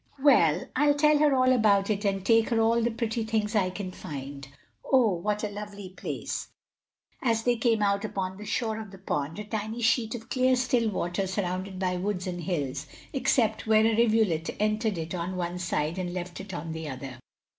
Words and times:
"Well, 0.19 0.65
I'll 0.75 0.95
tell 0.95 1.19
her 1.19 1.35
all 1.35 1.51
about 1.51 1.91
it 1.91 2.03
and 2.05 2.25
take 2.25 2.49
her 2.49 2.59
all 2.59 2.81
the 2.81 2.89
pretty 2.89 3.23
things 3.23 3.55
I 3.55 3.69
can 3.69 3.91
find. 3.91 4.47
Oh, 4.83 5.13
what 5.13 5.43
a 5.43 5.47
lovely 5.47 5.89
place!" 5.89 6.47
as 7.21 7.43
they 7.43 7.55
came 7.55 7.83
out 7.83 8.03
upon 8.03 8.37
the 8.37 8.45
shore 8.47 8.79
of 8.79 8.89
the 8.89 8.97
pond, 8.97 9.37
a 9.37 9.43
tiny 9.43 9.83
sheet 9.83 10.15
of 10.15 10.27
clear 10.27 10.55
still 10.55 10.89
water 10.89 11.27
surrounded 11.27 11.77
by 11.77 11.97
woods 11.97 12.25
and 12.25 12.41
hills 12.41 12.87
except 13.13 13.67
where 13.67 13.85
a 13.85 13.95
rivulet 13.95 14.49
entered 14.59 14.97
it 14.97 15.13
on 15.13 15.35
one 15.35 15.59
side 15.59 15.99
and 15.99 16.15
left 16.15 16.41
it 16.41 16.51
on 16.51 16.71
the 16.71 16.89
other. 16.89 17.19